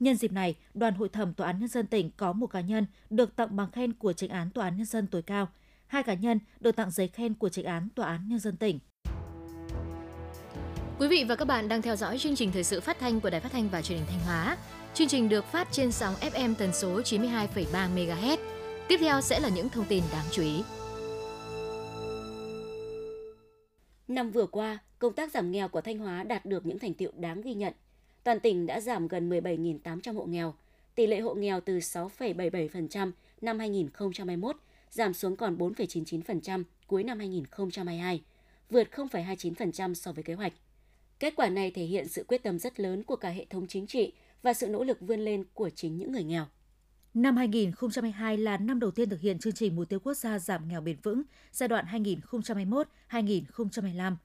[0.00, 2.86] Nhân dịp này, đoàn hội thẩm Tòa án Nhân dân tỉnh có một cá nhân
[3.10, 5.48] được tặng bằng khen của tránh án Tòa án Nhân dân tối cao,
[5.86, 8.78] hai cá nhân được tặng giấy khen của tránh án Tòa án Nhân dân tỉnh.
[10.98, 13.30] Quý vị và các bạn đang theo dõi chương trình thời sự phát thanh của
[13.30, 14.56] Đài Phát thanh và Truyền hình Thanh Hóa.
[14.94, 18.38] Chương trình được phát trên sóng FM tần số 92,3 MHz.
[18.88, 20.62] Tiếp theo sẽ là những thông tin đáng chú ý.
[24.08, 27.12] Năm vừa qua, công tác giảm nghèo của Thanh Hóa đạt được những thành tiệu
[27.16, 27.72] đáng ghi nhận.
[28.24, 30.54] Toàn tỉnh đã giảm gần 17.800 hộ nghèo.
[30.94, 34.56] Tỷ lệ hộ nghèo từ 6,77% năm 2021
[34.90, 38.22] giảm xuống còn 4,99% cuối năm 2022,
[38.70, 40.52] vượt 0,29% so với kế hoạch.
[41.20, 43.86] Kết quả này thể hiện sự quyết tâm rất lớn của cả hệ thống chính
[43.86, 46.46] trị và sự nỗ lực vươn lên của chính những người nghèo.
[47.14, 50.68] Năm 2022 là năm đầu tiên thực hiện chương trình mục tiêu quốc gia giảm
[50.68, 51.84] nghèo bền vững giai đoạn
[53.10, 54.16] 2021-2025.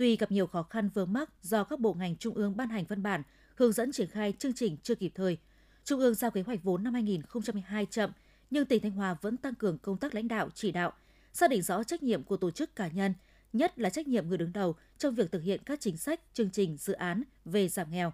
[0.00, 2.84] Tuy gặp nhiều khó khăn vướng mắc do các bộ ngành trung ương ban hành
[2.84, 3.22] văn bản
[3.54, 5.38] hướng dẫn triển khai chương trình chưa kịp thời,
[5.84, 8.10] Trung ương giao kế hoạch vốn năm 2022 chậm,
[8.50, 10.92] nhưng tỉnh Thanh Hóa vẫn tăng cường công tác lãnh đạo, chỉ đạo,
[11.32, 13.14] xác định rõ trách nhiệm của tổ chức cá nhân,
[13.52, 16.50] nhất là trách nhiệm người đứng đầu trong việc thực hiện các chính sách, chương
[16.50, 18.12] trình, dự án về giảm nghèo.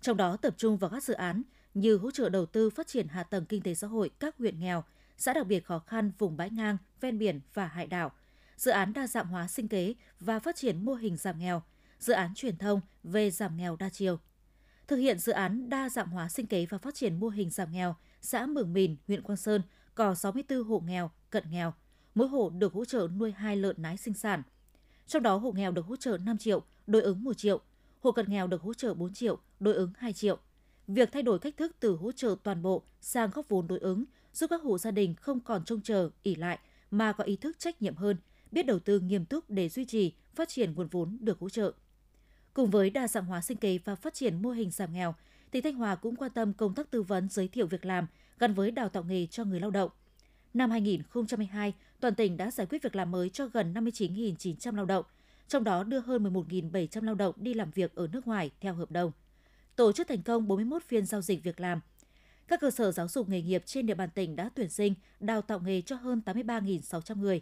[0.00, 1.42] Trong đó tập trung vào các dự án
[1.74, 4.60] như hỗ trợ đầu tư phát triển hạ tầng kinh tế xã hội các huyện
[4.60, 4.84] nghèo,
[5.16, 8.12] xã đặc biệt khó khăn vùng bãi ngang, ven biển và hải đảo,
[8.58, 11.62] dự án đa dạng hóa sinh kế và phát triển mô hình giảm nghèo,
[11.98, 14.18] dự án truyền thông về giảm nghèo đa chiều.
[14.86, 17.72] Thực hiện dự án đa dạng hóa sinh kế và phát triển mô hình giảm
[17.72, 19.62] nghèo, xã Mường Mìn, huyện Quang Sơn
[19.94, 21.74] có 64 hộ nghèo, cận nghèo,
[22.14, 24.42] mỗi hộ được hỗ trợ nuôi hai lợn nái sinh sản.
[25.06, 27.60] Trong đó hộ nghèo được hỗ trợ 5 triệu, đối ứng 1 triệu,
[28.00, 30.38] hộ cận nghèo được hỗ trợ 4 triệu, đối ứng 2 triệu.
[30.88, 34.04] Việc thay đổi cách thức từ hỗ trợ toàn bộ sang góp vốn đối ứng
[34.32, 36.58] giúp các hộ gia đình không còn trông chờ, ỉ lại
[36.90, 38.16] mà có ý thức trách nhiệm hơn,
[38.52, 41.72] biết đầu tư nghiêm túc để duy trì, phát triển nguồn vốn được hỗ trợ.
[42.54, 45.14] Cùng với đa dạng hóa sinh kế và phát triển mô hình giảm nghèo,
[45.50, 48.06] tỉnh Thanh Hóa cũng quan tâm công tác tư vấn giới thiệu việc làm
[48.38, 49.90] gắn với đào tạo nghề cho người lao động.
[50.54, 55.04] Năm 2022, toàn tỉnh đã giải quyết việc làm mới cho gần 59.900 lao động,
[55.48, 58.90] trong đó đưa hơn 11.700 lao động đi làm việc ở nước ngoài theo hợp
[58.90, 59.12] đồng.
[59.76, 61.80] Tổ chức thành công 41 phiên giao dịch việc làm.
[62.48, 65.42] Các cơ sở giáo dục nghề nghiệp trên địa bàn tỉnh đã tuyển sinh, đào
[65.42, 67.40] tạo nghề cho hơn 83.600 người.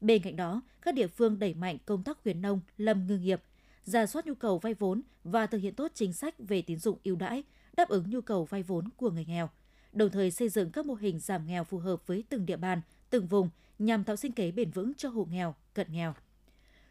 [0.00, 3.42] Bên cạnh đó, các địa phương đẩy mạnh công tác khuyến nông, lâm ngư nghiệp,
[3.84, 6.98] ra soát nhu cầu vay vốn và thực hiện tốt chính sách về tín dụng
[7.04, 7.42] ưu đãi,
[7.76, 9.50] đáp ứng nhu cầu vay vốn của người nghèo,
[9.92, 12.80] đồng thời xây dựng các mô hình giảm nghèo phù hợp với từng địa bàn,
[13.10, 16.14] từng vùng nhằm tạo sinh kế bền vững cho hộ nghèo, cận nghèo.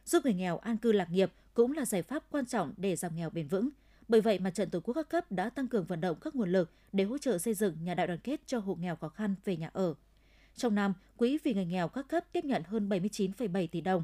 [0.06, 3.16] Giúp người nghèo an cư lạc nghiệp cũng là giải pháp quan trọng để giảm
[3.16, 3.70] nghèo bền vững.
[4.08, 6.52] Bởi vậy, Mặt trận Tổ quốc các cấp đã tăng cường vận động các nguồn
[6.52, 9.36] lực để hỗ trợ xây dựng nhà đại đoàn kết cho hộ nghèo khó khăn
[9.46, 9.94] về nhà ở.
[10.56, 14.04] Trong năm, Quỹ vì người nghèo các cấp tiếp nhận hơn 79,7 tỷ đồng.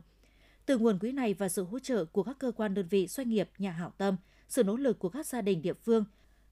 [0.66, 3.30] Từ nguồn quỹ này và sự hỗ trợ của các cơ quan đơn vị doanh
[3.30, 6.06] nghiệp, nhà hảo tâm, sự nỗ lực của các gia đình địa phương,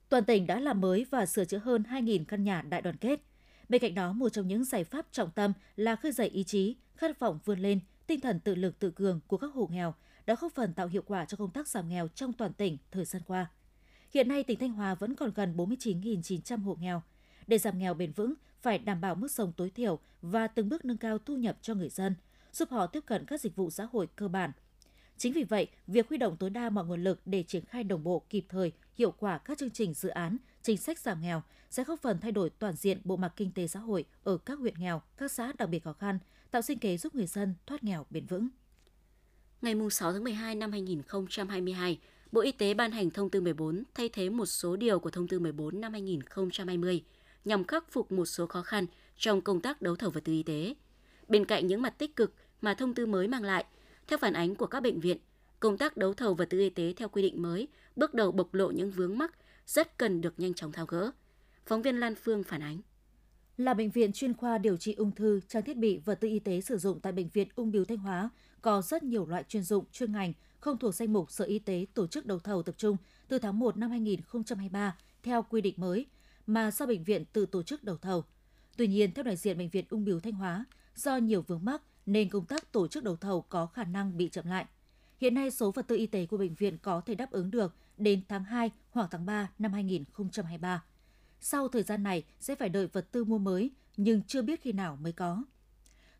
[0.09, 3.21] toàn tỉnh đã làm mới và sửa chữa hơn 2.000 căn nhà đại đoàn kết.
[3.69, 6.75] Bên cạnh đó, một trong những giải pháp trọng tâm là khơi dậy ý chí,
[6.95, 9.93] khát vọng vươn lên, tinh thần tự lực tự cường của các hộ nghèo
[10.25, 13.05] đã góp phần tạo hiệu quả cho công tác giảm nghèo trong toàn tỉnh thời
[13.05, 13.51] gian qua.
[14.13, 17.01] Hiện nay, tỉnh Thanh Hóa vẫn còn gần 49.900 hộ nghèo.
[17.47, 20.85] Để giảm nghèo bền vững, phải đảm bảo mức sống tối thiểu và từng bước
[20.85, 22.15] nâng cao thu nhập cho người dân,
[22.53, 24.51] giúp họ tiếp cận các dịch vụ xã hội cơ bản.
[25.17, 28.03] Chính vì vậy, việc huy động tối đa mọi nguồn lực để triển khai đồng
[28.03, 31.83] bộ kịp thời, hiệu quả các chương trình dự án, chính sách giảm nghèo sẽ
[31.83, 34.73] góp phần thay đổi toàn diện bộ mặt kinh tế xã hội ở các huyện
[34.79, 36.19] nghèo, các xã đặc biệt khó khăn,
[36.51, 38.47] tạo sinh kế giúp người dân thoát nghèo bền vững.
[39.61, 41.99] Ngày 6 tháng 12 năm 2022,
[42.31, 45.27] Bộ Y tế ban hành thông tư 14 thay thế một số điều của thông
[45.27, 47.03] tư 14 năm 2020
[47.45, 48.85] nhằm khắc phục một số khó khăn
[49.17, 50.75] trong công tác đấu thầu vật tư y tế.
[51.27, 53.65] Bên cạnh những mặt tích cực mà thông tư mới mang lại,
[54.07, 55.17] theo phản ánh của các bệnh viện,
[55.59, 58.53] công tác đấu thầu vật tư y tế theo quy định mới bước đầu bộc
[58.53, 61.11] lộ những vướng mắc rất cần được nhanh chóng tháo gỡ.
[61.65, 62.81] Phóng viên Lan Phương phản ánh.
[63.57, 66.39] Là bệnh viện chuyên khoa điều trị ung thư, trang thiết bị vật tư y
[66.39, 68.29] tế sử dụng tại bệnh viện Ung Biếu Thanh Hóa
[68.61, 71.85] có rất nhiều loại chuyên dụng, chuyên ngành không thuộc danh mục Sở Y tế
[71.93, 76.05] tổ chức đấu thầu tập trung từ tháng 1 năm 2023 theo quy định mới
[76.47, 78.23] mà do bệnh viện tự tổ chức đấu thầu.
[78.77, 81.81] Tuy nhiên, theo đại diện bệnh viện Ung Biếu Thanh Hóa, do nhiều vướng mắc
[82.05, 84.65] nên công tác tổ chức đấu thầu có khả năng bị chậm lại.
[85.17, 87.75] Hiện nay số vật tư y tế của bệnh viện có thể đáp ứng được
[87.97, 90.83] đến tháng 2 hoặc tháng 3 năm 2023.
[91.39, 94.71] Sau thời gian này sẽ phải đợi vật tư mua mới nhưng chưa biết khi
[94.71, 95.43] nào mới có.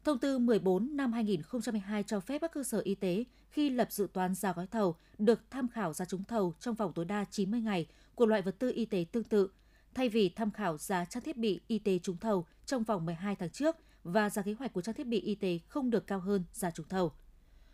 [0.04, 4.08] Thông tư 14 năm 2022 cho phép các cơ sở y tế khi lập dự
[4.14, 7.62] toán giá gói thầu được tham khảo giá trúng thầu trong vòng tối đa 90
[7.62, 9.50] ngày của loại vật tư y tế tương tự,
[9.94, 13.36] thay vì tham khảo giá trang thiết bị y tế trúng thầu trong vòng 12
[13.36, 16.20] tháng trước và giá kế hoạch của trang thiết bị y tế không được cao
[16.20, 17.12] hơn giá trúng thầu.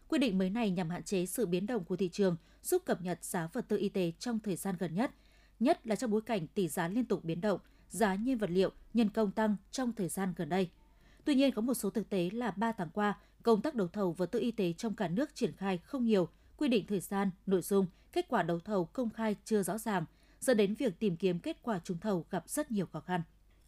[0.07, 3.01] Quy định mới này nhằm hạn chế sự biến động của thị trường, giúp cập
[3.01, 5.11] nhật giá vật tư y tế trong thời gian gần nhất,
[5.59, 8.71] nhất là trong bối cảnh tỷ giá liên tục biến động, giá nhiên vật liệu,
[8.93, 10.69] nhân công tăng trong thời gian gần đây.
[11.25, 14.11] Tuy nhiên, có một số thực tế là 3 tháng qua, công tác đấu thầu
[14.11, 17.31] vật tư y tế trong cả nước triển khai không nhiều, quy định thời gian,
[17.45, 20.05] nội dung, kết quả đấu thầu công khai chưa rõ ràng,
[20.39, 23.21] dẫn đến việc tìm kiếm kết quả trúng thầu gặp rất nhiều khó khăn.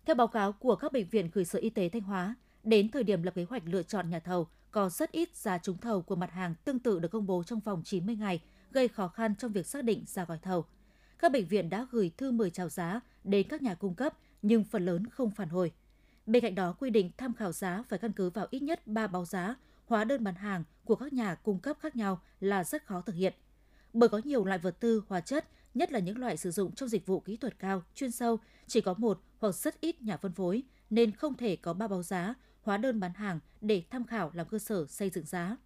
[0.06, 3.04] Theo báo cáo của các bệnh viện gửi Sở Y tế Thanh Hóa, đến thời
[3.04, 6.16] điểm lập kế hoạch lựa chọn nhà thầu, có rất ít giá trúng thầu của
[6.16, 9.52] mặt hàng tương tự được công bố trong vòng 90 ngày, gây khó khăn trong
[9.52, 10.66] việc xác định giá gói thầu.
[11.20, 14.64] Các bệnh viện đã gửi thư mời chào giá đến các nhà cung cấp nhưng
[14.64, 15.72] phần lớn không phản hồi.
[16.26, 19.08] Bên cạnh đó, quy định tham khảo giá phải căn cứ vào ít nhất 3
[19.08, 19.56] báo giá,
[19.86, 23.16] hóa đơn bán hàng của các nhà cung cấp khác nhau là rất khó thực
[23.16, 23.34] hiện.
[23.94, 26.90] Bởi có nhiều loại vật tư, hóa chất, nhất là những loại sử dụng trong
[26.90, 30.32] dịch vụ kỹ thuật cao, chuyên sâu, chỉ có một hoặc rất ít nhà phân
[30.32, 34.32] phối, nên không thể có ba báo giá, hóa đơn bán hàng để tham khảo
[34.34, 35.58] làm cơ sở xây dựng giá.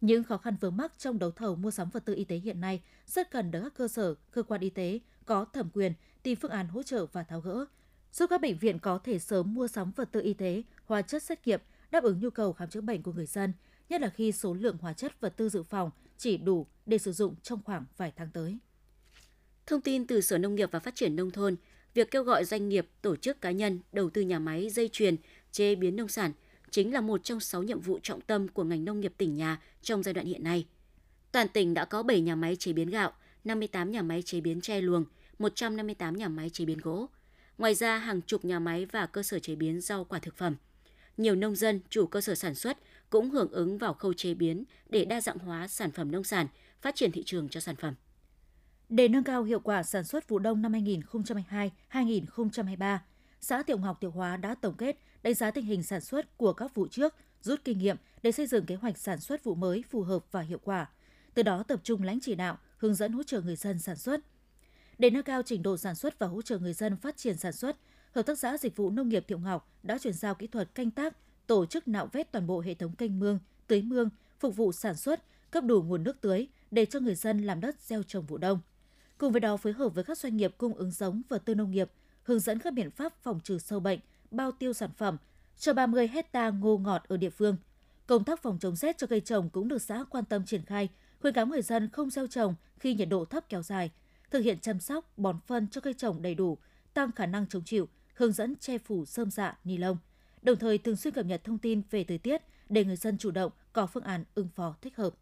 [0.00, 2.60] Những khó khăn vướng mắc trong đấu thầu mua sắm vật tư y tế hiện
[2.60, 6.36] nay rất cần được các cơ sở, cơ quan y tế có thẩm quyền tìm
[6.36, 7.66] phương án hỗ trợ và tháo gỡ,
[8.12, 11.22] giúp các bệnh viện có thể sớm mua sắm vật tư y tế, hóa chất
[11.22, 13.52] xét nghiệm, đáp ứng nhu cầu khám chữa bệnh của người dân,
[13.88, 17.12] nhất là khi số lượng hóa chất vật tư dự phòng chỉ đủ để sử
[17.12, 18.58] dụng trong khoảng vài tháng tới.
[19.66, 21.56] Thông tin từ Sở Nông nghiệp và Phát triển Nông thôn,
[21.94, 25.16] việc kêu gọi doanh nghiệp, tổ chức cá nhân đầu tư nhà máy dây chuyền,
[25.52, 26.32] chế biến nông sản
[26.70, 29.62] chính là một trong 6 nhiệm vụ trọng tâm của ngành nông nghiệp tỉnh nhà
[29.82, 30.66] trong giai đoạn hiện nay.
[31.32, 33.12] Toàn tỉnh đã có 7 nhà máy chế biến gạo,
[33.44, 35.04] 58 nhà máy chế biến tre luồng,
[35.38, 37.08] 158 nhà máy chế biến gỗ.
[37.58, 40.56] Ngoài ra, hàng chục nhà máy và cơ sở chế biến rau quả thực phẩm.
[41.16, 42.78] Nhiều nông dân, chủ cơ sở sản xuất
[43.10, 46.46] cũng hưởng ứng vào khâu chế biến để đa dạng hóa sản phẩm nông sản,
[46.82, 47.94] phát triển thị trường cho sản phẩm.
[48.88, 50.72] Để nâng cao hiệu quả sản xuất vụ đông năm
[51.92, 52.98] 2022-2023,
[53.40, 56.52] xã Tiểu Ngọc Tiểu Hóa đã tổng kết đánh giá tình hình sản xuất của
[56.52, 59.84] các vụ trước, rút kinh nghiệm để xây dựng kế hoạch sản xuất vụ mới
[59.90, 60.90] phù hợp và hiệu quả.
[61.34, 64.20] Từ đó tập trung lãnh chỉ đạo, hướng dẫn hỗ trợ người dân sản xuất.
[64.98, 67.52] Để nâng cao trình độ sản xuất và hỗ trợ người dân phát triển sản
[67.52, 67.76] xuất,
[68.16, 70.90] Hợp tác xã Dịch vụ Nông nghiệp Tiểu Ngọc đã chuyển giao kỹ thuật canh
[70.90, 74.72] tác, tổ chức nạo vét toàn bộ hệ thống canh mương, tưới mương, phục vụ
[74.72, 78.26] sản xuất, cấp đủ nguồn nước tưới để cho người dân làm đất gieo trồng
[78.26, 78.60] vụ đông.
[79.18, 81.70] Cùng với đó phối hợp với các doanh nghiệp cung ứng giống và tư nông
[81.70, 81.90] nghiệp,
[82.22, 83.98] hướng dẫn các biện pháp phòng trừ sâu bệnh,
[84.30, 85.16] bao tiêu sản phẩm
[85.58, 87.56] cho 30 hecta ngô ngọt ở địa phương.
[88.06, 90.88] Công tác phòng chống rét cho cây trồng cũng được xã quan tâm triển khai,
[91.20, 93.90] khuyến cáo người dân không gieo trồng khi nhiệt độ thấp kéo dài,
[94.30, 96.58] thực hiện chăm sóc, bón phân cho cây trồng đầy đủ,
[96.94, 99.96] tăng khả năng chống chịu, hướng dẫn che phủ sơm dạ, ni lông.
[100.42, 103.30] Đồng thời thường xuyên cập nhật thông tin về thời tiết để người dân chủ
[103.30, 105.14] động có phương án ứng phó thích hợp.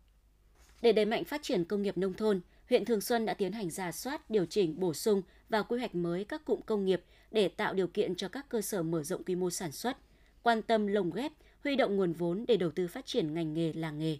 [0.82, 3.70] Để đẩy mạnh phát triển công nghiệp nông thôn, huyện Thường Xuân đã tiến hành
[3.70, 7.48] giả soát, điều chỉnh, bổ sung và quy hoạch mới các cụm công nghiệp để
[7.48, 9.96] tạo điều kiện cho các cơ sở mở rộng quy mô sản xuất,
[10.42, 11.32] quan tâm lồng ghép,
[11.64, 14.18] huy động nguồn vốn để đầu tư phát triển ngành nghề làng nghề.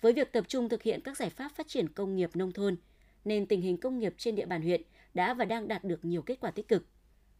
[0.00, 2.76] Với việc tập trung thực hiện các giải pháp phát triển công nghiệp nông thôn,
[3.24, 4.82] nên tình hình công nghiệp trên địa bàn huyện
[5.14, 6.86] đã và đang đạt được nhiều kết quả tích cực.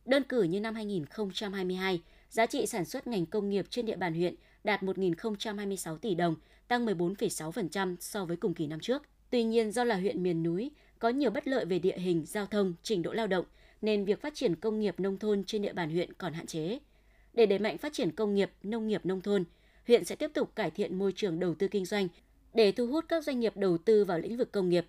[0.05, 4.15] Đơn cử như năm 2022, giá trị sản xuất ngành công nghiệp trên địa bàn
[4.15, 4.35] huyện
[4.65, 6.37] đạt 1.026 tỷ đồng,
[6.69, 9.03] tăng 14,6% so với cùng kỳ năm trước.
[9.33, 12.47] Tuy nhiên do là huyện miền núi, có nhiều bất lợi về địa hình, giao
[12.47, 13.45] thông, trình độ lao động,
[13.83, 16.79] nên việc phát triển công nghiệp nông thôn trên địa bàn huyện còn hạn chế.
[17.35, 19.45] Để đẩy mạnh phát triển công nghiệp, nông nghiệp nông thôn,
[19.87, 22.09] huyện sẽ tiếp tục cải thiện môi trường đầu tư kinh doanh
[22.55, 24.87] để thu hút các doanh nghiệp đầu tư vào lĩnh vực công nghiệp.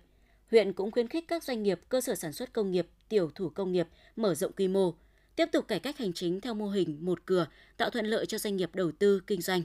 [0.50, 3.48] Huyện cũng khuyến khích các doanh nghiệp, cơ sở sản xuất công nghiệp, tiểu thủ
[3.48, 4.94] công nghiệp mở rộng quy mô,
[5.36, 8.38] tiếp tục cải cách hành chính theo mô hình một cửa, tạo thuận lợi cho
[8.38, 9.62] doanh nghiệp đầu tư kinh doanh.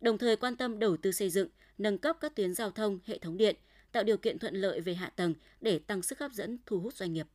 [0.00, 3.18] Đồng thời quan tâm đầu tư xây dựng, nâng cấp các tuyến giao thông, hệ
[3.18, 3.56] thống điện,
[3.92, 6.94] tạo điều kiện thuận lợi về hạ tầng để tăng sức hấp dẫn thu hút
[6.94, 7.26] doanh nghiệp.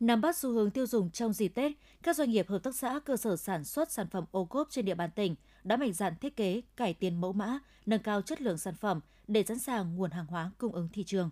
[0.00, 3.00] Nắm bắt xu hướng tiêu dùng trong dịp Tết, các doanh nghiệp hợp tác xã
[3.04, 6.16] cơ sở sản xuất sản phẩm ô cốp trên địa bàn tỉnh đã mạnh dạn
[6.20, 9.96] thiết kế, cải tiến mẫu mã, nâng cao chất lượng sản phẩm để sẵn sàng
[9.96, 11.30] nguồn hàng hóa cung ứng thị trường.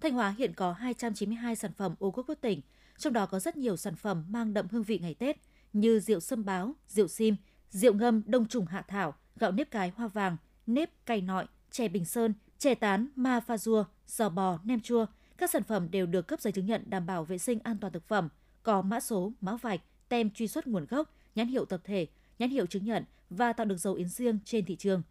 [0.00, 2.60] Thanh Hóa hiện có 292 sản phẩm ô cốp của tỉnh,
[2.98, 5.36] trong đó có rất nhiều sản phẩm mang đậm hương vị ngày Tết
[5.72, 7.36] như rượu sâm báo, rượu sim,
[7.70, 10.36] rượu ngâm đông trùng hạ thảo, gạo nếp cái hoa vàng,
[10.66, 15.06] nếp cay nọi, chè bình sơn, chè tán, ma pha rua, giò bò, nem chua.
[15.36, 17.92] Các sản phẩm đều được cấp giấy chứng nhận đảm bảo vệ sinh an toàn
[17.92, 18.28] thực phẩm,
[18.62, 22.06] có mã số, mã vạch, tem truy xuất nguồn gốc, nhãn hiệu tập thể,
[22.38, 25.02] nhãn hiệu chứng nhận và tạo được dấu ấn riêng trên thị trường.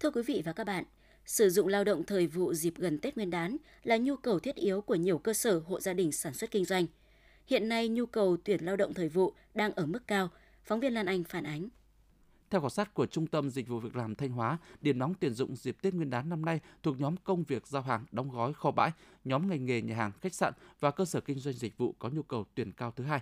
[0.00, 0.84] Thưa quý vị và các bạn,
[1.24, 4.56] sử dụng lao động thời vụ dịp gần Tết Nguyên đán là nhu cầu thiết
[4.56, 6.86] yếu của nhiều cơ sở hộ gia đình sản xuất kinh doanh.
[7.46, 10.28] Hiện nay nhu cầu tuyển lao động thời vụ đang ở mức cao,
[10.64, 11.68] phóng viên Lan Anh phản ánh.
[12.50, 15.34] Theo khảo sát của Trung tâm Dịch vụ Việc làm Thanh Hóa, điểm nóng tuyển
[15.34, 18.52] dụng dịp Tết Nguyên đán năm nay thuộc nhóm công việc giao hàng, đóng gói,
[18.52, 18.92] kho bãi,
[19.24, 22.08] nhóm ngành nghề nhà hàng, khách sạn và cơ sở kinh doanh dịch vụ có
[22.08, 23.20] nhu cầu tuyển cao thứ hai.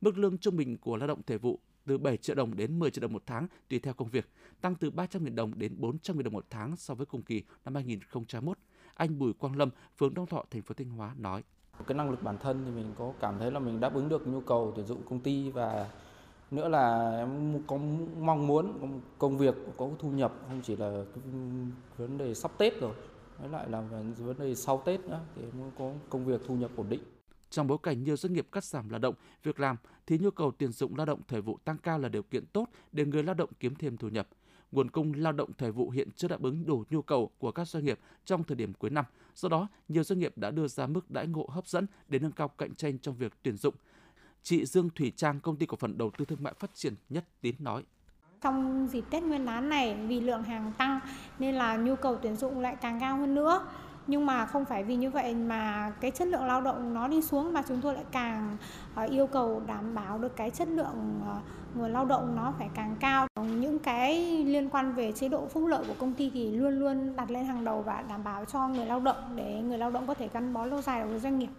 [0.00, 2.90] Mức lương trung bình của lao động thể vụ từ 7 triệu đồng đến 10
[2.90, 4.28] triệu đồng một tháng tùy theo công việc,
[4.60, 8.58] tăng từ 300.000 đồng đến 400.000 đồng một tháng so với cùng kỳ năm 2021.
[8.94, 11.42] Anh Bùi Quang Lâm, phường Đông Thọ, thành phố Thanh Hóa nói:
[11.86, 14.28] Cái năng lực bản thân thì mình có cảm thấy là mình đáp ứng được
[14.28, 15.90] nhu cầu tuyển dụng công ty và
[16.50, 17.76] nữa là em có
[18.20, 21.04] mong muốn công việc có thu nhập không chỉ là
[21.96, 22.94] vấn đề sắp Tết rồi,
[23.38, 23.80] với lại là
[24.18, 27.00] vấn đề sau Tết nữa thì em có công việc thu nhập ổn định.
[27.50, 30.52] Trong bối cảnh nhiều doanh nghiệp cắt giảm lao động, việc làm thì nhu cầu
[30.58, 33.34] tuyển dụng lao động thời vụ tăng cao là điều kiện tốt để người lao
[33.34, 34.28] động kiếm thêm thu nhập.
[34.72, 37.68] Nguồn cung lao động thời vụ hiện chưa đáp ứng đủ nhu cầu của các
[37.68, 39.04] doanh nghiệp trong thời điểm cuối năm.
[39.34, 42.32] Do đó, nhiều doanh nghiệp đã đưa ra mức đãi ngộ hấp dẫn để nâng
[42.32, 43.74] cao cạnh tranh trong việc tuyển dụng.
[44.42, 47.24] Chị Dương Thủy Trang, công ty cổ phần đầu tư thương mại phát triển Nhất
[47.40, 47.82] Tín nói.
[48.40, 51.00] Trong dịp Tết Nguyên đán này vì lượng hàng tăng
[51.38, 53.66] nên là nhu cầu tuyển dụng lại càng cao hơn nữa.
[54.06, 57.22] Nhưng mà không phải vì như vậy mà cái chất lượng lao động nó đi
[57.22, 58.56] xuống mà chúng tôi lại càng
[58.94, 61.40] ờ, yêu cầu đảm bảo được cái chất lượng ờ,
[61.74, 63.26] nguồn lao động nó phải càng cao.
[63.36, 67.16] Những cái liên quan về chế độ phúc lợi của công ty thì luôn luôn
[67.16, 70.06] đặt lên hàng đầu và đảm bảo cho người lao động để người lao động
[70.06, 71.50] có thể gắn bó lâu dài với doanh nghiệp.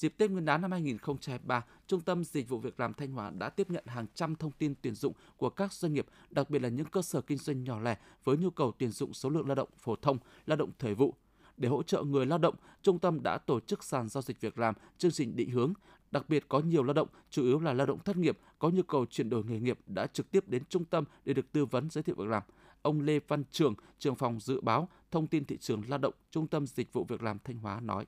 [0.00, 3.48] Dịp Tết Nguyên đán năm 2023, Trung tâm Dịch vụ Việc làm Thanh Hóa đã
[3.48, 6.68] tiếp nhận hàng trăm thông tin tuyển dụng của các doanh nghiệp, đặc biệt là
[6.68, 9.54] những cơ sở kinh doanh nhỏ lẻ với nhu cầu tuyển dụng số lượng lao
[9.54, 11.14] động phổ thông, lao động thời vụ.
[11.56, 14.58] Để hỗ trợ người lao động, trung tâm đã tổ chức sàn giao dịch việc
[14.58, 15.72] làm, chương trình định hướng.
[16.10, 18.82] Đặc biệt có nhiều lao động, chủ yếu là lao động thất nghiệp, có nhu
[18.82, 21.90] cầu chuyển đổi nghề nghiệp đã trực tiếp đến trung tâm để được tư vấn
[21.90, 22.42] giới thiệu việc làm.
[22.82, 26.46] Ông Lê Văn Trường, trưởng phòng dự báo, thông tin thị trường lao động, Trung
[26.46, 28.06] tâm Dịch vụ Việc làm Thanh Hóa nói.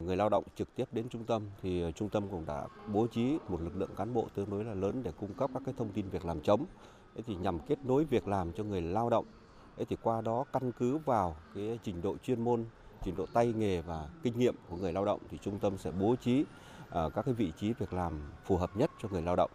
[0.00, 3.06] Người lao động trực tiếp đến trung tâm thì ờ, trung tâm cũng đã bố
[3.06, 5.74] trí một lực lượng cán bộ tương đối là lớn để cung cấp các cái
[5.78, 6.64] thông tin việc làm chống.
[7.14, 9.26] Thế thì nhằm kết nối việc làm cho người lao động.
[9.76, 12.64] Thế thì qua đó căn cứ vào cái trình độ chuyên môn
[13.04, 15.90] trình độ tay nghề và kinh nghiệm của người lao động thì trung tâm sẽ
[15.90, 16.44] bố trí
[16.90, 19.50] ờ, các cái vị trí việc làm phù hợp nhất cho người lao động.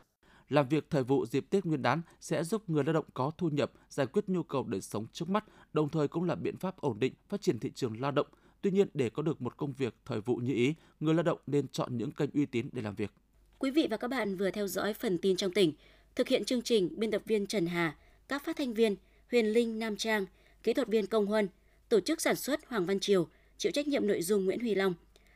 [0.50, 3.50] Làm việc thời vụ dịp Tết Nguyên đán sẽ giúp người lao động có thu
[3.50, 6.82] nhập, giải quyết nhu cầu đời sống trước mắt, đồng thời cũng là biện pháp
[6.82, 8.28] ổn định phát triển thị trường lao động.
[8.64, 11.40] Tuy nhiên, để có được một công việc thời vụ như ý, người lao động
[11.48, 13.12] nên chọn những kênh uy tín để làm việc.
[13.60, 15.74] Quý vị và các bạn vừa theo dõi phần tin trong tỉnh.
[16.16, 17.96] Thực hiện chương trình biên tập viên Trần Hà,
[18.28, 18.96] các phát thanh viên
[19.32, 20.26] Huyền Linh Nam Trang,
[20.64, 21.48] kỹ thuật viên Công Huân,
[21.90, 24.94] tổ chức sản xuất Hoàng Văn Triều, chịu trách nhiệm nội dung Nguyễn Huy Long.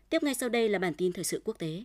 [0.10, 1.84] Tiếp ngay sau đây là bản tin thời sự quốc tế.